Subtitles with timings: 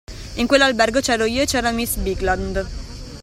[0.37, 2.67] In quell’albergo c’ero io e c’era miss Bigland.